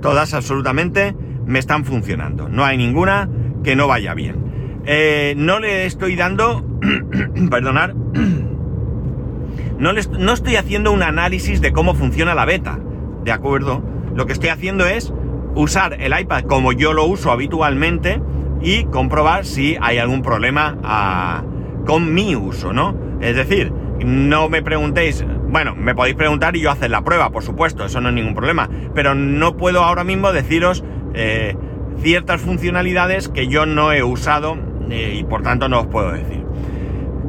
todas 0.00 0.34
absolutamente, 0.34 1.14
me 1.46 1.58
están 1.58 1.84
funcionando. 1.84 2.48
No 2.48 2.64
hay 2.64 2.78
ninguna 2.78 3.28
que 3.62 3.76
no 3.76 3.86
vaya 3.86 4.14
bien. 4.14 4.82
Eh, 4.86 5.34
no 5.36 5.60
le 5.60 5.86
estoy 5.86 6.16
dando, 6.16 6.64
perdonar, 7.50 7.94
no, 9.78 9.92
no 9.92 10.32
estoy 10.32 10.56
haciendo 10.56 10.92
un 10.92 11.02
análisis 11.02 11.60
de 11.60 11.72
cómo 11.72 11.94
funciona 11.94 12.34
la 12.34 12.44
beta, 12.44 12.78
¿de 13.24 13.32
acuerdo? 13.32 13.82
Lo 14.14 14.26
que 14.26 14.32
estoy 14.32 14.50
haciendo 14.50 14.86
es 14.86 15.12
usar 15.54 15.96
el 16.00 16.18
iPad 16.18 16.44
como 16.44 16.72
yo 16.72 16.92
lo 16.92 17.04
uso 17.04 17.30
habitualmente 17.30 18.20
y 18.62 18.84
comprobar 18.84 19.44
si 19.44 19.76
hay 19.80 19.98
algún 19.98 20.22
problema 20.22 20.78
ah, 20.82 21.44
con 21.86 22.14
mi 22.14 22.34
uso, 22.34 22.72
¿no? 22.72 22.96
Es 23.20 23.36
decir, 23.36 23.72
no 24.04 24.48
me 24.48 24.62
preguntéis, 24.62 25.24
bueno, 25.48 25.74
me 25.74 25.94
podéis 25.94 26.16
preguntar 26.16 26.56
y 26.56 26.60
yo 26.60 26.70
hacer 26.70 26.90
la 26.90 27.02
prueba, 27.02 27.30
por 27.30 27.42
supuesto, 27.42 27.84
eso 27.84 28.00
no 28.00 28.08
es 28.08 28.14
ningún 28.14 28.34
problema, 28.34 28.68
pero 28.94 29.14
no 29.14 29.56
puedo 29.56 29.84
ahora 29.84 30.04
mismo 30.04 30.32
deciros 30.32 30.84
eh, 31.14 31.56
ciertas 32.00 32.40
funcionalidades 32.40 33.28
que 33.28 33.46
yo 33.46 33.66
no 33.66 33.92
he 33.92 34.02
usado 34.02 34.56
eh, 34.90 35.16
y 35.18 35.24
por 35.24 35.42
tanto 35.42 35.68
no 35.68 35.80
os 35.80 35.86
puedo 35.86 36.12
decir. 36.12 36.44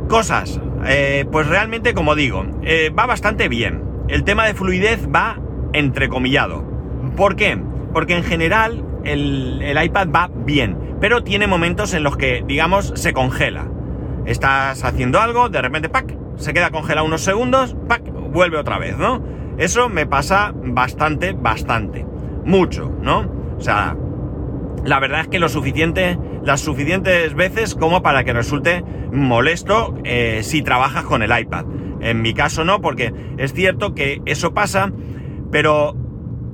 Cosas, 0.07 0.59
eh, 0.85 1.25
pues 1.31 1.47
realmente 1.47 1.93
como 1.93 2.15
digo, 2.15 2.45
va 2.97 3.05
bastante 3.05 3.47
bien. 3.47 3.83
El 4.07 4.23
tema 4.23 4.45
de 4.45 4.53
fluidez 4.53 5.07
va 5.13 5.39
entrecomillado. 5.73 6.63
¿Por 7.15 7.35
qué? 7.35 7.57
Porque 7.95 8.13
en 8.13 8.25
general 8.25 8.83
el, 9.05 9.79
iPad 9.81 10.09
va 10.13 10.29
bien, 10.29 10.97
pero 10.99 11.23
tiene 11.23 11.47
momentos 11.47 11.93
en 11.93 12.03
los 12.03 12.17
que, 12.17 12.43
digamos, 12.45 12.91
se 12.93 13.13
congela. 13.13 13.69
Estás 14.25 14.83
haciendo 14.83 15.21
algo, 15.21 15.47
de 15.47 15.61
repente, 15.61 15.87
¡pac! 15.87 16.13
se 16.35 16.53
queda 16.53 16.71
congelado 16.71 17.07
unos 17.07 17.21
segundos, 17.21 17.73
¡pac! 17.87 18.03
vuelve 18.33 18.57
otra 18.57 18.79
vez, 18.79 18.97
¿no? 18.97 19.23
Eso 19.57 19.87
me 19.87 20.05
pasa 20.05 20.51
bastante, 20.53 21.31
bastante. 21.31 22.05
Mucho, 22.43 22.91
¿no? 23.01 23.31
O 23.57 23.61
sea, 23.61 23.95
la 24.83 24.99
verdad 24.99 25.21
es 25.21 25.27
que 25.29 25.39
lo 25.39 25.47
suficiente, 25.47 26.19
las 26.43 26.59
suficientes 26.59 27.33
veces 27.33 27.75
como 27.75 28.03
para 28.03 28.25
que 28.25 28.33
resulte 28.33 28.83
molesto 29.13 29.95
eh, 30.03 30.41
si 30.43 30.61
trabajas 30.63 31.05
con 31.05 31.23
el 31.23 31.31
iPad. 31.31 31.63
En 32.01 32.21
mi 32.21 32.33
caso 32.33 32.65
no, 32.65 32.81
porque 32.81 33.13
es 33.37 33.53
cierto 33.53 33.95
que 33.95 34.21
eso 34.25 34.53
pasa, 34.53 34.91
pero 35.49 35.95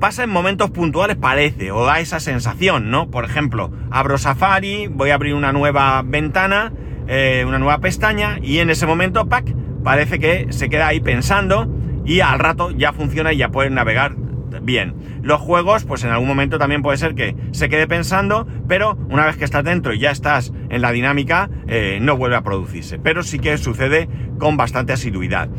pasa 0.01 0.23
en 0.23 0.31
momentos 0.31 0.71
puntuales 0.71 1.15
parece, 1.15 1.71
o 1.71 1.85
da 1.85 1.99
esa 1.99 2.19
sensación, 2.19 2.89
¿no? 2.89 3.11
Por 3.11 3.23
ejemplo, 3.23 3.71
abro 3.91 4.17
Safari, 4.17 4.87
voy 4.87 5.11
a 5.11 5.13
abrir 5.13 5.35
una 5.35 5.53
nueva 5.53 6.01
ventana, 6.03 6.73
eh, 7.07 7.45
una 7.47 7.59
nueva 7.59 7.77
pestaña, 7.77 8.39
y 8.41 8.57
en 8.57 8.71
ese 8.71 8.87
momento, 8.87 9.29
¡pac! 9.29 9.55
parece 9.83 10.19
que 10.19 10.47
se 10.49 10.69
queda 10.69 10.87
ahí 10.87 10.99
pensando 10.99 11.71
y 12.03 12.19
al 12.19 12.39
rato 12.39 12.71
ya 12.71 12.93
funciona 12.93 13.31
y 13.31 13.37
ya 13.37 13.49
puedes 13.49 13.71
navegar 13.71 14.15
bien. 14.63 14.95
Los 15.21 15.39
juegos, 15.39 15.85
pues 15.85 16.03
en 16.03 16.09
algún 16.09 16.27
momento 16.27 16.57
también 16.57 16.81
puede 16.81 16.97
ser 16.97 17.13
que 17.13 17.35
se 17.51 17.69
quede 17.69 17.87
pensando, 17.87 18.47
pero 18.67 18.97
una 19.09 19.27
vez 19.27 19.37
que 19.37 19.45
estás 19.45 19.63
dentro 19.63 19.93
y 19.93 19.99
ya 19.99 20.09
estás 20.09 20.51
en 20.69 20.81
la 20.81 20.91
dinámica, 20.91 21.49
eh, 21.67 21.99
no 22.01 22.17
vuelve 22.17 22.37
a 22.37 22.41
producirse. 22.41 22.97
Pero 22.97 23.21
sí 23.21 23.37
que 23.37 23.55
sucede 23.59 24.09
con 24.39 24.57
bastante 24.57 24.93
asiduidad. 24.93 25.49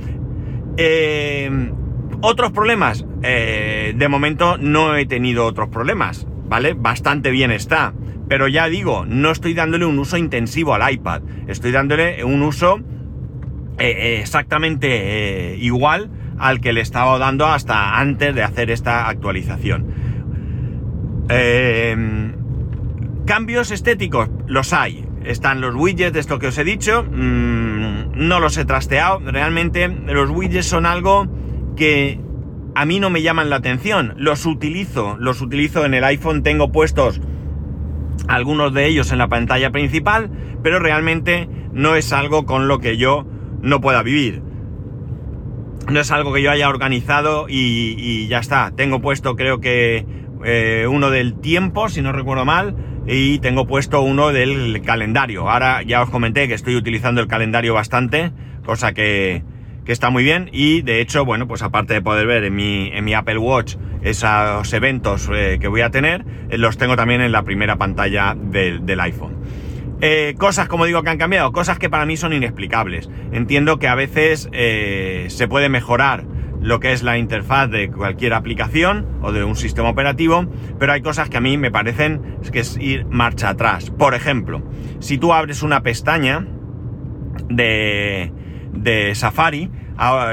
Eh, 0.76 1.72
otros 2.23 2.52
problemas, 2.52 3.05
eh, 3.23 3.93
de 3.97 4.09
momento 4.09 4.57
no 4.57 4.97
he 4.97 5.07
tenido 5.07 5.45
otros 5.45 5.69
problemas, 5.69 6.26
¿vale? 6.49 6.73
Bastante 6.75 7.31
bien 7.31 7.50
está. 7.50 7.93
Pero 8.29 8.49
ya 8.49 8.69
digo, 8.69 9.05
no 9.07 9.31
estoy 9.31 9.52
dándole 9.52 9.85
un 9.85 9.99
uso 9.99 10.17
intensivo 10.17 10.73
al 10.75 10.91
iPad, 10.91 11.23
estoy 11.49 11.73
dándole 11.73 12.25
un 12.25 12.43
uso 12.43 12.81
eh, 13.79 14.21
exactamente 14.21 15.52
eh, 15.52 15.57
igual 15.57 16.11
al 16.38 16.61
que 16.61 16.73
le 16.73 16.81
estaba 16.81 17.19
dando 17.19 17.47
hasta 17.47 17.99
antes 17.99 18.35
de 18.35 18.43
hacer 18.43 18.71
esta 18.71 19.09
actualización. 19.09 19.93
Cambios 23.26 23.71
estéticos, 23.71 24.29
los 24.47 24.73
hay. 24.73 25.07
Están 25.25 25.61
los 25.61 25.75
widgets 25.75 26.12
de 26.12 26.21
esto 26.21 26.38
que 26.38 26.49
os 26.49 26.59
he 26.59 26.64
dicho. 26.64 27.05
Mm, 27.05 28.12
no 28.14 28.41
los 28.41 28.57
he 28.57 28.64
trasteado. 28.64 29.21
Realmente 29.21 29.88
los 29.88 30.31
widgets 30.31 30.67
son 30.67 30.87
algo 30.87 31.29
que 31.76 32.21
a 32.75 32.85
mí 32.85 33.00
no 33.00 33.11
me 33.11 33.23
llaman 33.23 33.50
la 33.50 33.57
atención. 33.57 34.14
Los 34.17 34.47
utilizo. 34.47 35.17
Los 35.19 35.41
utilizo 35.41 35.85
en 35.85 35.95
el 35.95 36.05
iPhone. 36.05 36.43
Tengo 36.43 36.73
puestos 36.73 37.21
algunos 38.29 38.73
de 38.73 38.87
ellos 38.87 39.12
en 39.12 39.19
la 39.19 39.29
pantalla 39.29 39.71
principal. 39.71 40.31
Pero 40.62 40.79
realmente 40.79 41.49
no 41.73 41.97
es 41.97 42.12
algo 42.12 42.47
con 42.47 42.69
lo 42.69 42.79
que 42.79 42.97
yo 42.97 43.26
no 43.61 43.81
pueda 43.81 44.02
vivir. 44.02 44.43
No 45.91 46.00
es 46.00 46.11
algo 46.11 46.33
que 46.33 46.43
yo 46.43 46.50
haya 46.50 46.69
organizado 46.69 47.47
y, 47.49 48.26
ya 48.29 48.38
está. 48.38 48.73
Tengo 48.76 49.00
puesto 49.00 49.35
creo 49.37 49.61
que 49.61 50.07
eh, 50.45 50.87
uno 50.88 51.11
del 51.11 51.35
tiempo, 51.41 51.88
si 51.88 52.02
no 52.02 52.12
recuerdo 52.12 52.45
mal, 52.45 52.76
y 53.07 53.41
tengo 53.41 53.67
puesto 53.67 54.00
uno 54.00 54.33
del 54.33 54.81
calendario. 54.83 55.50
Ahora 55.50 55.83
ya 55.83 56.02
os 56.02 56.11
comenté 56.11 56.47
que 56.47 56.55
estoy 56.55 56.76
utilizando 56.76 57.21
el 57.21 57.26
calendario 57.26 57.75
bastante, 57.75 58.31
cosa 58.64 58.93
que, 58.93 59.43
que 59.85 59.93
está 59.93 60.11
muy 60.11 60.23
bien 60.25 60.49
y 60.53 60.83
de 60.83 61.01
hecho, 61.01 61.25
bueno, 61.25 61.47
pues 61.49 61.62
aparte 61.62 61.95
de 61.95 62.03
poder 62.03 62.27
ver 62.27 62.45
en 62.45 62.55
mi, 62.55 62.91
en 62.93 63.05
mi 63.05 63.15
Apple 63.15 63.39
Watch 63.39 63.77
esos 64.03 64.73
eventos 64.73 65.29
eh, 65.33 65.59
que 65.61 65.69
voy 65.69 65.81
a 65.81 65.91
tener, 65.91 66.25
eh, 66.51 66.59
los 66.59 66.77
tengo 66.77 66.97
también 66.97 67.21
en 67.21 67.33
la 67.33 67.43
primera 67.43 67.77
pantalla 67.77 68.37
del, 68.37 68.85
del 68.85 69.01
iPhone. 69.01 69.37
Eh, 70.01 70.35
cosas, 70.37 70.67
como 70.67 70.85
digo, 70.85 71.03
que 71.03 71.11
han 71.11 71.19
cambiado, 71.19 71.53
cosas 71.53 71.79
que 71.79 71.89
para 71.89 72.05
mí 72.07 72.17
son 72.17 72.33
inexplicables. 72.33 73.09
Entiendo 73.31 73.79
que 73.79 73.87
a 73.87 73.95
veces 73.95 74.49
se 74.51 75.49
puede 75.49 75.69
mejorar 75.69 76.25
lo 76.61 76.81
que 76.81 76.93
es 76.93 77.05
la 77.05 77.19
interfaz 77.19 77.71
de 77.71 77.91
cualquier 77.91 78.35
aplicación 78.35 79.07
o 79.23 79.33
de 79.33 79.45
un 79.45 79.55
sistema 79.55 79.91
operativo, 79.91 80.47
pero 80.79 80.93
hay 80.93 81.03
cosas 81.03 81.29
que 81.29 81.37
a 81.37 81.41
mí 81.41 81.57
me 81.57 81.71
parecen 81.71 82.39
que 82.53 82.61
es 82.61 82.77
ir 82.79 83.05
marcha 83.07 83.51
atrás. 83.51 83.91
Por 83.91 84.15
ejemplo, 84.15 84.62
si 84.99 85.19
tú 85.19 85.33
abres 85.33 85.62
una 85.62 85.83
pestaña 85.83 86.47
de, 87.49 88.33
de 88.73 89.14
Safari, 89.14 89.71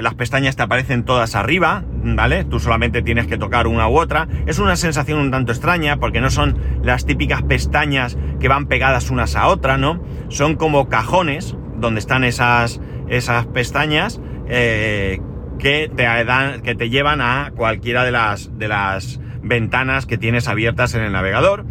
las 0.01 0.15
pestañas 0.15 0.55
te 0.55 0.63
aparecen 0.63 1.03
todas 1.03 1.35
arriba, 1.35 1.83
¿vale? 2.03 2.43
Tú 2.43 2.59
solamente 2.59 3.01
tienes 3.01 3.27
que 3.27 3.37
tocar 3.37 3.67
una 3.67 3.87
u 3.87 3.97
otra. 3.97 4.27
Es 4.47 4.59
una 4.59 4.75
sensación 4.75 5.19
un 5.19 5.31
tanto 5.31 5.51
extraña 5.51 5.97
porque 5.97 6.21
no 6.21 6.29
son 6.29 6.57
las 6.83 7.05
típicas 7.05 7.43
pestañas 7.43 8.17
que 8.39 8.47
van 8.47 8.67
pegadas 8.67 9.09
unas 9.09 9.35
a 9.35 9.47
otras, 9.47 9.79
¿no? 9.79 10.03
Son 10.29 10.55
como 10.55 10.89
cajones 10.89 11.55
donde 11.77 11.99
están 11.99 12.23
esas, 12.23 12.81
esas 13.09 13.45
pestañas 13.47 14.19
eh, 14.47 15.21
que, 15.59 15.91
te 15.95 16.03
dan, 16.03 16.61
que 16.61 16.75
te 16.75 16.89
llevan 16.89 17.21
a 17.21 17.51
cualquiera 17.55 18.03
de 18.03 18.11
las, 18.11 18.57
de 18.57 18.67
las 18.67 19.19
ventanas 19.41 20.05
que 20.05 20.17
tienes 20.17 20.47
abiertas 20.47 20.95
en 20.95 21.03
el 21.03 21.11
navegador. 21.11 21.65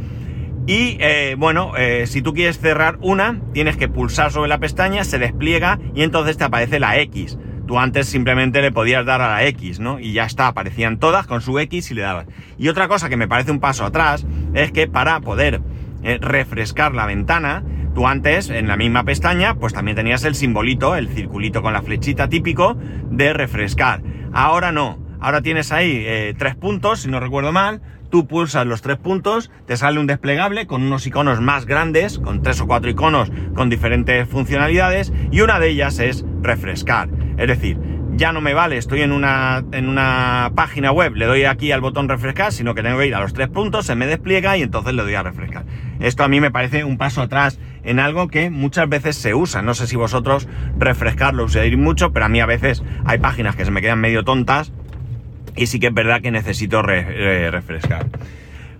Y 0.68 0.98
eh, 1.00 1.34
bueno, 1.38 1.72
eh, 1.78 2.06
si 2.06 2.20
tú 2.20 2.34
quieres 2.34 2.58
cerrar 2.58 2.98
una, 3.00 3.40
tienes 3.54 3.78
que 3.78 3.88
pulsar 3.88 4.30
sobre 4.30 4.50
la 4.50 4.58
pestaña, 4.58 5.02
se 5.02 5.18
despliega 5.18 5.78
y 5.94 6.02
entonces 6.02 6.36
te 6.36 6.44
aparece 6.44 6.78
la 6.78 6.98
X. 6.98 7.38
Tú 7.66 7.78
antes 7.78 8.06
simplemente 8.06 8.60
le 8.60 8.70
podías 8.70 9.06
dar 9.06 9.22
a 9.22 9.30
la 9.30 9.46
X, 9.46 9.80
¿no? 9.80 9.98
Y 9.98 10.12
ya 10.12 10.26
está, 10.26 10.46
aparecían 10.46 10.98
todas 10.98 11.26
con 11.26 11.40
su 11.40 11.58
X 11.58 11.90
y 11.90 11.94
le 11.94 12.02
dabas. 12.02 12.26
Y 12.58 12.68
otra 12.68 12.86
cosa 12.86 13.08
que 13.08 13.16
me 13.16 13.26
parece 13.26 13.50
un 13.50 13.60
paso 13.60 13.86
atrás 13.86 14.26
es 14.52 14.70
que 14.70 14.86
para 14.86 15.20
poder 15.20 15.62
eh, 16.02 16.18
refrescar 16.20 16.94
la 16.94 17.06
ventana, 17.06 17.64
Tú 17.94 18.06
antes, 18.06 18.48
en 18.48 18.68
la 18.68 18.76
misma 18.76 19.02
pestaña, 19.02 19.54
pues 19.54 19.72
también 19.72 19.96
tenías 19.96 20.22
el 20.22 20.36
simbolito, 20.36 20.94
el 20.94 21.08
circulito 21.08 21.62
con 21.62 21.72
la 21.72 21.82
flechita 21.82 22.28
típico 22.28 22.76
de 23.10 23.32
refrescar. 23.32 24.02
Ahora 24.32 24.70
no. 24.70 25.00
Ahora 25.18 25.42
tienes 25.42 25.72
ahí 25.72 26.04
eh, 26.06 26.34
tres 26.38 26.54
puntos, 26.54 27.00
si 27.00 27.10
no 27.10 27.18
recuerdo 27.18 27.50
mal. 27.50 27.82
Tú 28.10 28.26
pulsas 28.26 28.66
los 28.66 28.80
tres 28.80 28.96
puntos, 28.96 29.50
te 29.66 29.76
sale 29.76 30.00
un 30.00 30.06
desplegable 30.06 30.66
con 30.66 30.82
unos 30.82 31.06
iconos 31.06 31.40
más 31.40 31.66
grandes, 31.66 32.18
con 32.18 32.42
tres 32.42 32.60
o 32.60 32.66
cuatro 32.66 32.88
iconos 32.88 33.30
con 33.54 33.68
diferentes 33.68 34.26
funcionalidades, 34.26 35.12
y 35.30 35.42
una 35.42 35.60
de 35.60 35.68
ellas 35.68 35.98
es 35.98 36.24
refrescar. 36.40 37.10
Es 37.36 37.48
decir, 37.48 37.78
ya 38.18 38.32
no 38.32 38.40
me 38.40 38.54
vale, 38.54 38.78
estoy 38.78 39.02
en 39.02 39.12
una, 39.12 39.62
en 39.72 39.88
una 39.88 40.52
página 40.54 40.90
web, 40.90 41.14
le 41.14 41.26
doy 41.26 41.44
aquí 41.44 41.70
al 41.70 41.82
botón 41.82 42.08
refrescar, 42.08 42.50
sino 42.50 42.74
que 42.74 42.82
tengo 42.82 42.98
que 42.98 43.06
ir 43.06 43.14
a 43.14 43.20
los 43.20 43.34
tres 43.34 43.48
puntos, 43.48 43.86
se 43.86 43.94
me 43.94 44.06
despliega 44.06 44.56
y 44.56 44.62
entonces 44.62 44.94
le 44.94 45.02
doy 45.02 45.14
a 45.14 45.22
refrescar. 45.22 45.66
Esto 46.00 46.24
a 46.24 46.28
mí 46.28 46.40
me 46.40 46.50
parece 46.50 46.84
un 46.84 46.96
paso 46.96 47.20
atrás 47.20 47.60
en 47.84 48.00
algo 48.00 48.28
que 48.28 48.50
muchas 48.50 48.88
veces 48.88 49.16
se 49.16 49.34
usa. 49.34 49.62
No 49.62 49.74
sé 49.74 49.86
si 49.86 49.96
vosotros 49.96 50.48
refrescar 50.78 51.34
lo 51.34 51.44
usáis 51.44 51.76
mucho, 51.76 52.12
pero 52.12 52.24
a 52.24 52.28
mí 52.28 52.40
a 52.40 52.46
veces 52.46 52.82
hay 53.04 53.18
páginas 53.18 53.54
que 53.54 53.64
se 53.64 53.70
me 53.70 53.82
quedan 53.82 54.00
medio 54.00 54.24
tontas 54.24 54.72
y 55.58 55.66
sí 55.66 55.78
que 55.80 55.88
es 55.88 55.94
verdad 55.94 56.20
que 56.20 56.30
necesito 56.30 56.82
refrescar. 56.82 58.06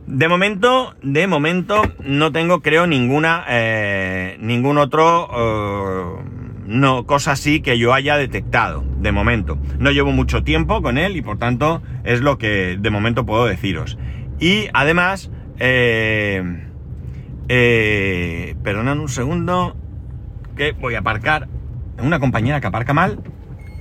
De 0.06 0.26
momento, 0.26 0.94
de 1.02 1.26
momento 1.26 1.82
no 2.02 2.32
tengo, 2.32 2.62
creo, 2.62 2.87
ninguna, 2.87 3.44
eh, 3.47 4.38
ningún 4.40 4.78
otro, 4.78 5.28
eh, 5.37 6.23
no, 6.66 7.04
cosa 7.04 7.32
así 7.32 7.61
que 7.61 7.78
yo 7.78 7.92
haya 7.92 8.16
detectado, 8.16 8.82
de 9.00 9.12
momento. 9.12 9.58
No 9.78 9.90
llevo 9.90 10.12
mucho 10.12 10.42
tiempo 10.42 10.80
con 10.80 10.97
él 10.97 11.16
y 11.16 11.20
por 11.20 11.38
tanto 11.38 11.82
es 12.04 12.23
lo 12.23 12.38
que 12.38 12.78
de 12.80 12.90
momento 12.90 13.26
puedo 13.26 13.44
deciros. 13.44 13.99
Y 14.40 14.68
además, 14.73 15.30
eh, 15.58 16.42
eh, 17.49 18.54
perdonad 18.62 18.99
un 18.99 19.08
segundo, 19.08 19.76
que 20.56 20.73
voy 20.73 20.94
a 20.94 21.00
aparcar. 21.00 21.49
Una 22.00 22.20
compañera 22.20 22.61
que 22.61 22.66
aparca 22.66 22.94
mal. 22.94 23.20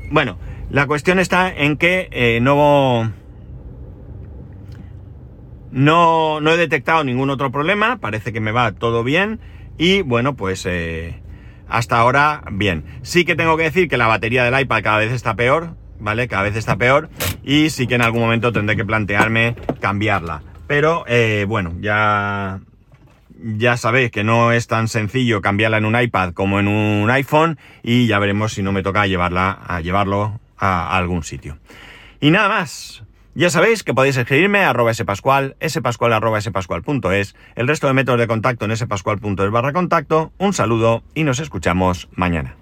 Bueno, 0.10 0.38
la 0.70 0.86
cuestión 0.86 1.20
está 1.20 1.54
en 1.54 1.78
que 1.78 2.10
eh, 2.12 2.40
no, 2.42 3.12
no, 5.72 6.42
no 6.42 6.52
he 6.52 6.58
detectado 6.58 7.04
ningún 7.04 7.30
otro 7.30 7.52
problema, 7.52 7.98
parece 7.98 8.34
que 8.34 8.42
me 8.42 8.52
va 8.52 8.74
todo 8.74 9.04
bien 9.04 9.40
y 9.78 10.02
bueno, 10.02 10.36
pues 10.36 10.66
eh, 10.66 11.22
hasta 11.70 11.98
ahora 11.98 12.44
bien. 12.52 12.84
Sí 13.02 13.26
que 13.26 13.36
tengo 13.36 13.56
que 13.58 13.64
decir 13.64 13.88
que 13.88 13.98
la 13.98 14.08
batería 14.08 14.44
del 14.44 14.60
iPad 14.60 14.84
cada 14.84 14.98
vez 14.98 15.12
está 15.12 15.36
peor, 15.36 15.76
¿vale? 16.00 16.28
Cada 16.28 16.44
vez 16.44 16.56
está 16.56 16.76
peor 16.76 17.10
y 17.44 17.70
sí 17.70 17.88
que 17.88 17.96
en 17.96 18.02
algún 18.02 18.22
momento 18.22 18.52
tendré 18.52 18.76
que 18.76 18.86
plantearme 18.86 19.56
cambiarla. 19.80 20.42
Pero 20.68 21.06
eh, 21.08 21.46
bueno, 21.48 21.76
ya, 21.80 22.60
ya 23.40 23.78
sabéis 23.78 24.12
que 24.12 24.26
no 24.26 24.52
es 24.52 24.68
tan 24.68 24.90
sencillo 24.90 25.42
cambiarla 25.42 25.78
en 25.78 25.86
un 25.86 26.00
iPad 26.00 26.34
como 26.34 26.60
en 26.60 26.68
un 26.68 27.10
iPhone 27.10 27.58
y 27.84 28.08
ya 28.08 28.20
veremos 28.20 28.54
si 28.54 28.64
no 28.64 28.74
me 28.74 28.84
toca 28.84 29.08
llevarla 29.08 29.52
a 29.52 29.80
llevarlo 29.80 30.42
a 30.58 30.98
algún 30.98 31.24
sitio. 31.24 31.58
Y 32.20 32.32
nada 32.32 32.50
más. 32.50 33.04
Ya 33.36 33.52
sabéis 33.52 33.84
que 33.84 33.94
podéis 33.94 34.18
escribirme 34.18 34.64
a 34.64 34.72
arroba 34.72 34.92
spascual, 34.96 35.56
spascual 35.64 36.12
arroba 36.12 36.42
spascual.es, 36.42 37.36
el 37.56 37.68
resto 37.68 37.86
de 37.86 37.94
métodos 37.94 38.20
de 38.20 38.26
contacto 38.26 38.66
en 38.66 38.76
spascual.es 38.76 39.52
barra 39.52 39.74
contacto. 39.74 40.32
Un 40.40 40.54
saludo 40.54 41.04
y 41.14 41.24
nos 41.24 41.40
escuchamos 41.40 42.10
mañana. 42.16 42.56